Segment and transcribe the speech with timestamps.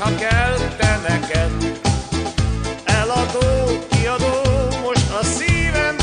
[0.00, 1.80] hogyha kell te neked.
[2.84, 4.42] Eladó, kiadó
[4.82, 5.96] most a szívem,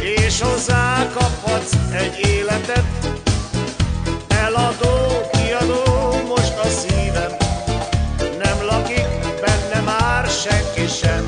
[0.00, 2.84] és hozzá kaphatsz egy életet.
[4.28, 5.82] Eladó, kiadó
[6.26, 7.30] most a szívem,
[8.18, 9.08] nem lakik
[9.40, 11.26] benne már senki sem.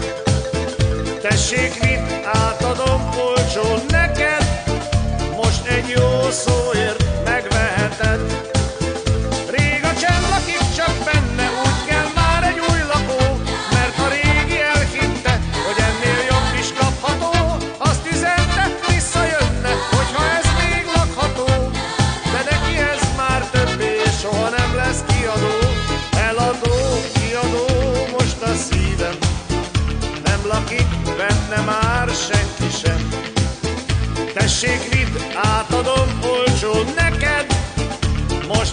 [1.20, 4.62] Tessék, vidd, átadom olcsón neked,
[5.36, 7.05] most egy jó szóért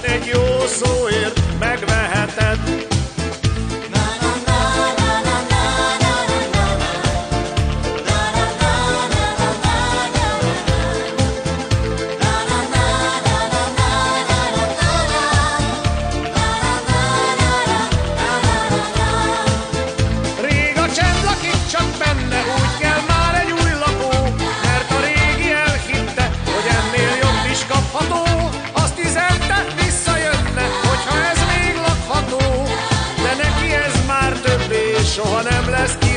[0.03, 1.22] most egy jó szóért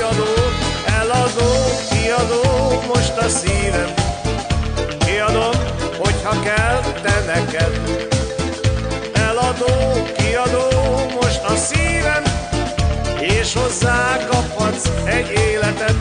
[0.07, 0.35] kiadó.
[1.01, 1.51] Eladó,
[1.91, 2.43] kiadó,
[2.87, 3.95] most a szívem,
[4.99, 5.55] kiadom,
[5.99, 7.81] hogyha kell te neked.
[9.13, 10.69] Eladó, kiadó,
[11.21, 12.23] most a szívem,
[13.21, 15.95] és hozzá kaphatsz egy életet.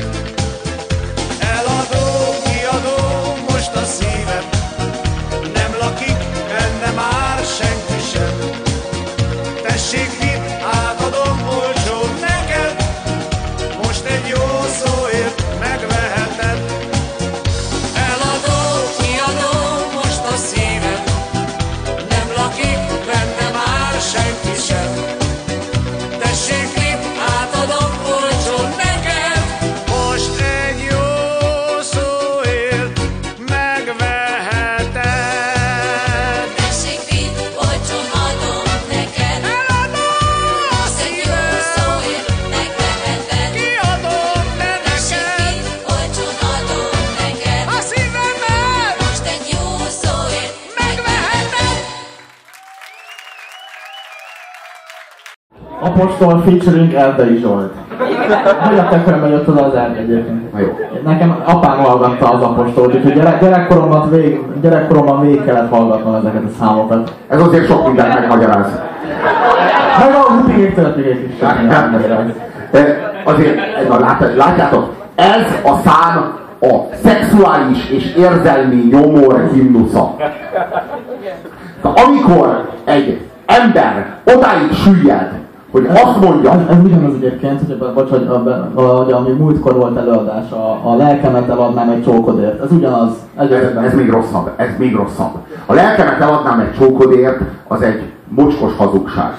[55.95, 57.71] Apostol featuring Erdei Zsolt.
[58.59, 60.53] Hogy a tökölbe jött oda az egyébként?
[60.53, 60.79] Na jó.
[61.03, 66.49] Nekem apám hallgatta az apostolt, úgyhogy gyerek, gyerekkoromban, vég, gyerekkoromban végig kellett hallgatnom ezeket a
[66.59, 67.13] számokat.
[67.27, 68.79] Ez azért sok mindent megmagyaráz.
[69.99, 71.39] Meg a hupigék történik is.
[72.71, 80.15] De azért, na, lát, látjátok, ez a szám a szexuális és érzelmi nyomor himnusza.
[81.81, 85.43] Na, amikor egy ember odáig süllyed,
[85.75, 88.29] hogy azt mondja, Ez, ez ugyanaz egyébként, hogy bocs, hogy,
[88.75, 92.63] hogy ami múltkor volt előadás, a, a lelkemet eladnám egy csókodért.
[92.63, 93.09] Ez ugyanaz.
[93.35, 93.85] ez, Egyébként.
[93.85, 95.31] ez még rosszabb, ez még rosszabb.
[95.65, 99.33] A lelkemet eladnám egy csókodért, az egy mocskos hazugság.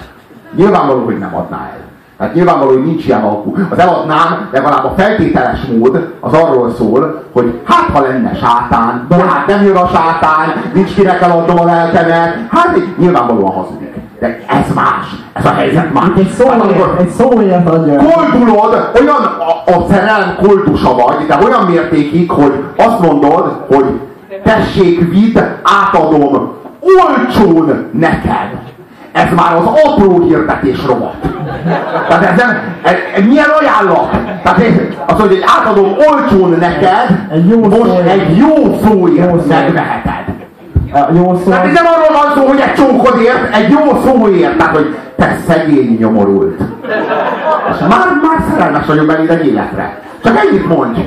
[0.57, 1.86] Nyilvánvaló, hogy nem adná el.
[2.19, 3.55] Tehát nyilvánvaló, hogy nincs ilyen alkú.
[3.71, 9.15] Az eladnám, legalább a feltételes mód az arról szól, hogy hát ha lenne sátán, de
[9.15, 13.95] hát nem jön a sátán, nincs kinek eladnom a lelkemet, hát nyilvánvalóan hazudik.
[14.21, 16.05] De ez más, ez a helyzet más.
[16.17, 17.97] Egy Hát amikor- szóért, egy szóért adja.
[17.97, 24.01] koldulod, olyan a, a szerelem koldusa vagy, de olyan mértékig, hogy azt mondod, hogy
[24.45, 28.66] tessék, vidd, átadom olcsón neked.
[29.17, 31.15] Ez már az apró hirdetés rovat.
[32.09, 34.11] Tehát ez nem, ez, ez milyen ajánlat?
[34.43, 34.73] Tehát ez,
[35.19, 38.09] mondja, hogy átadom olcsón neked, Egy jó most szóért.
[38.09, 39.49] egy jó szóért Jó szóért.
[39.49, 40.35] megveheted.
[41.15, 41.51] Jó szó.
[41.51, 45.97] Tehát nem arról van szó, hogy egy csókodért, egy jó szóért, tehát hogy te szegény
[46.01, 46.61] nyomorult.
[47.71, 50.01] És már, már szerelmes vagyok beléd egy életre.
[50.25, 51.01] Csak ennyit mondj.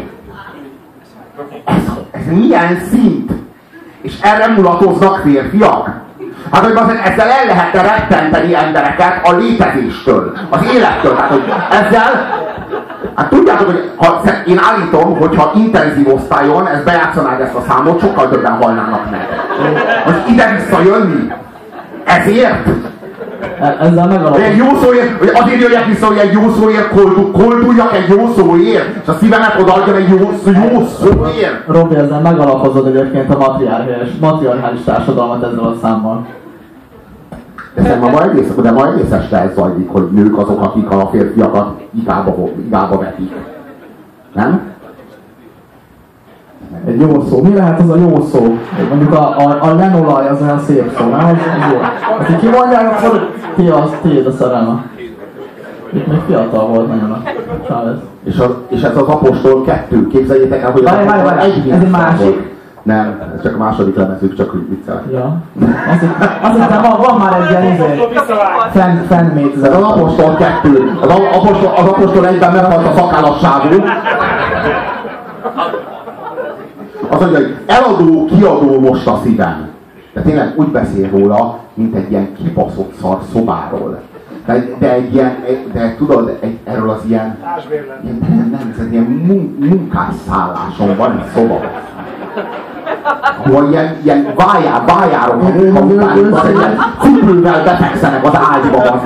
[1.66, 1.76] Ez,
[2.12, 3.32] ez milyen szint?
[4.02, 5.90] És erre mulatoznak férfiak?
[6.52, 11.16] Hát, hogy azért ezzel el lehetne rettenteni embereket a létezéstől, az élettől.
[11.16, 12.38] Tehát, hogy ezzel,
[13.16, 18.00] hát tudjátok, hogy ha, én állítom, hogy ha intenzív osztályon ezt bejátszanád ezt a számot,
[18.00, 19.28] sokkal többen halnának meg.
[20.06, 21.32] Most ide-vissza jönni?
[22.06, 22.68] Ezért?
[23.60, 24.44] E- Ezzel megalapozom.
[24.44, 28.28] egy jó szóért, hogy azért jöjjek vissza, hogy egy jó szóért koldul, kolduljak egy jó
[28.38, 31.68] szóért, és a szívemet odaadjam egy jó, jó szóért.
[31.68, 36.26] Robi, ezzel megalapozod egyébként a matriarchális, matriarchális társadalmat ezzel a számmal.
[37.76, 41.10] De szerintem ma egész, de ma egész este ez zajlik, hogy nők azok, akik a
[41.12, 43.32] férfiakat igába, igába vetik.
[44.34, 44.62] Nem?
[46.90, 47.42] Egy jó szó.
[47.42, 48.58] Mi lehet az a jó szó?
[48.90, 51.20] Mondjuk a, a, a lenolaj az olyan szép szó, nem?
[51.20, 51.78] Az, az jó.
[52.20, 54.84] Aki kimondják, akkor ti az, tiéd a szerelme.
[55.94, 57.22] Itt még fiatal volt nagyon a
[57.68, 57.98] Chávez.
[58.24, 60.08] És, az, és ez az apostol kettő.
[60.08, 62.24] Képzeljétek el, hogy Várj, várj, várj, ez egy másik?
[62.24, 62.48] volt.
[62.84, 65.04] Nem, ez csak a második lemezük, csak úgy viccelek.
[65.12, 65.36] Ja.
[65.92, 66.04] Azt,
[66.42, 68.08] azt hittem, van, van már egy ilyen izé.
[68.74, 69.68] Fan, fanmade.
[69.68, 70.92] Ez az apostol kettő.
[71.02, 73.84] Az apostol, az apostol egyben meghalt a szakállasságú.
[77.20, 79.68] Mondja, hogy eladó, kiadó most a szívem.
[80.14, 84.00] De tényleg úgy beszél róla, mint egy ilyen kibaszott szar szobáról.
[84.46, 85.36] De, de egy ilyen,
[85.74, 87.38] de tudod, egy, erről az ilyen,
[88.04, 91.62] ilyen nem, nem, ez egy ilyen mun, munkásszálláson van egy szoba.
[93.46, 98.78] Ahol ilyen, ilyen vájár, vájárok a munka után, az egy ilyen cipővel befekszenek az ágyba.
[98.78, 99.02] Az,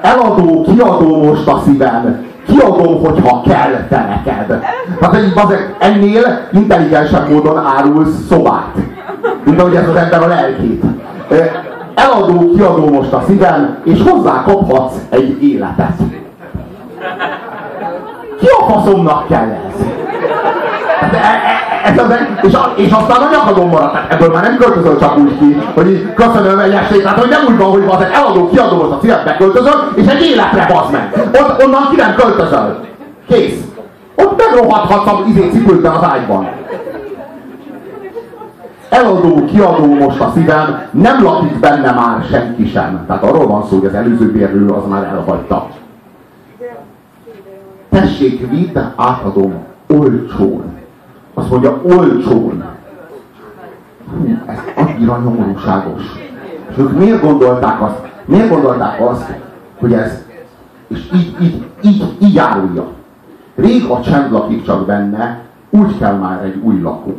[0.00, 2.28] eladó, kiadó most a szívem.
[2.50, 4.64] Kiadom, hogyha kell te neked.
[5.00, 5.16] Hát
[5.78, 8.74] ennél intelligensebb módon árulsz szobát.
[9.44, 10.84] Mint ahogy ez az ember a lelkét.
[11.94, 15.96] Eladó, kiadó most a szívem, és hozzá kaphatsz egy életet.
[18.38, 19.99] Ki a faszomnak kell ez?
[21.16, 23.92] Hát, e- e- ez az, és, a, és aztán a nyakadon maradt.
[23.92, 27.02] Tehát ebből már nem költözöl csak úgy ki, hogy így köszönöm egy estét.
[27.02, 30.06] Tehát, hogy nem úgy van, hogy az egy eladó, kiadó most a szívet beköltözöl, és
[30.06, 31.30] egy életre bazd meg.
[31.40, 32.80] Ott, onnan ki nem költözöl.
[33.28, 33.64] Kész.
[34.14, 36.48] Ott megrohadhatsz a izé cipőkben az ágyban.
[38.88, 43.04] Eladó, kiadó most a szívem, nem lakik benne már senki sem.
[43.06, 45.68] Tehát arról van szó, hogy az előző bérlő az már elhagyta.
[47.90, 49.54] Tessék, vidd, átadom,
[49.86, 50.69] olcsón.
[51.40, 52.64] Azt mondja, olcsón.
[54.10, 56.02] Hú, ez annyira nyomorúságos.
[56.70, 59.32] És ők miért gondolták azt, miért gondolták azt,
[59.78, 60.24] hogy ez,
[60.86, 62.86] és így, így, így, így árulja.
[63.54, 67.16] Rég a csend lakik csak benne, úgy kell már egy új lakó.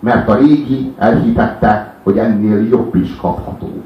[0.00, 3.82] Mert a régi elhitette, hogy ennél jobb is kapható.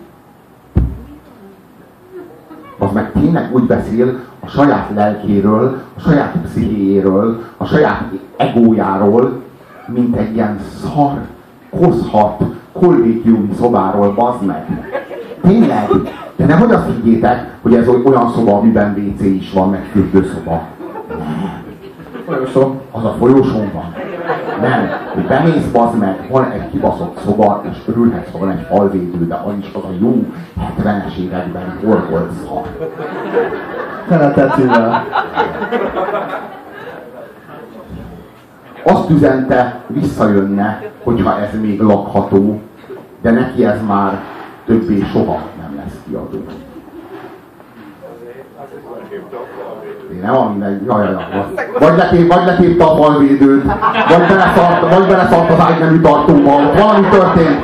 [2.78, 8.04] Az meg tényleg úgy beszél a saját lelkéről, a saját pszichéjéről, a saját
[8.36, 9.42] egójáról,
[9.86, 11.18] mint egy ilyen szar,
[11.70, 12.42] koszhat,
[12.72, 14.66] kollégiumi szobáról, bazd meg.
[15.42, 15.88] Tényleg.
[16.36, 20.62] De nem hogy azt higgyétek, hogy ez olyan szoba, amiben WC is van, meg fürdőszoba.
[22.26, 22.80] Folyosó.
[22.90, 23.94] Az a folyosón van.
[24.60, 29.26] Nem, hogy bemész, bazd meg, van egy kibaszott szoba, és örülhetsz, ha van egy falvédő,
[29.26, 30.24] de az is az a jó
[30.78, 32.88] 70-es években hol volt szar.
[34.08, 35.04] Teletetűvel.
[38.82, 42.60] Azt üzente, visszajönne, hogyha ez még lakható,
[43.22, 44.20] de neki ez már
[44.66, 46.44] többé soha nem lesz kiadó.
[50.12, 51.68] Én nem ami meg, jaj, jaj, jaj.
[51.78, 53.64] Vagy, letép, vagy letépte a falvédőt,
[54.08, 57.60] vagy beleszart, vagy beleszart az ágynemű tartóba, valami történt.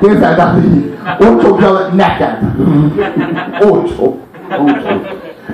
[0.00, 0.96] Képzeld el, hogy
[1.26, 2.38] olcsóbbja neked.
[3.60, 4.20] Olcsó.
[4.58, 5.01] Olcsó.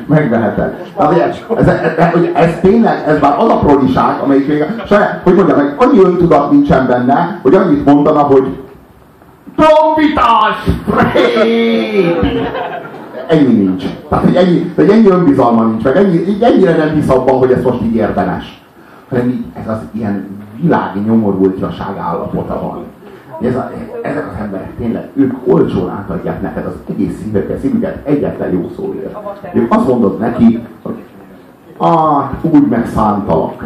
[0.08, 0.86] Megveheted.
[0.94, 5.56] Azért, ez, ez, ez, tényleg, ez már az a proliság, amelyik még, saját, hogy mondjam
[5.56, 8.58] meg, annyi öntudat nincsen benne, hogy annyit mondana, hogy
[9.56, 10.56] trombitás!
[13.28, 13.84] Ennyi nincs.
[14.08, 17.62] Tehát, hogy ennyi, hogy ennyi önbizalma nincs, meg ennyi, ennyire nem hisz abban, hogy ez
[17.62, 18.62] most így érdemes.
[19.08, 22.84] Hanem így, ez az ilyen világi nyomorultjaság állapota van.
[23.40, 23.70] Ez a,
[24.02, 29.16] ezek az emberek tényleg, ők olcsón átadják neked az egész szívüket, szívüket egyetlen jó szóért.
[29.54, 31.02] Ők azt mondod neki, hogy
[31.76, 33.64] ah, úgy megszántalak.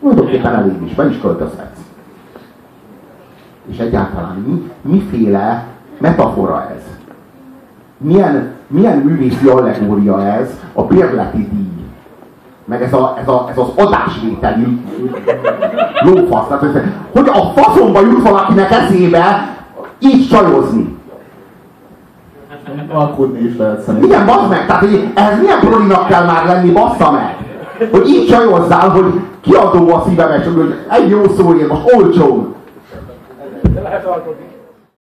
[0.00, 1.78] Tulajdonképpen elég is, be is költözhetsz.
[3.66, 5.66] És egyáltalán mi, miféle
[5.98, 6.82] metafora ez?
[7.98, 11.86] Milyen, milyen művészi allegória ez a bérleti díj?
[12.64, 14.80] Meg ez, a, ez, a, ez az adásvételi
[16.04, 16.46] lófasz.
[16.46, 19.54] Tehát, hogy- hogy a faszomba jut valakinek eszébe
[19.98, 20.96] így csajozni?
[22.92, 24.10] Alkudni is lehet szerintem.
[24.10, 27.36] Igen, bazd meg, tehát hogy ehhez milyen prolinak kell már lenni, bassza meg?
[27.90, 32.54] Hogy így csajozzál, hogy kiadó a szívem, és hogy egy jó szóért, most olcsón.
[33.74, 34.44] De lehet alkotni.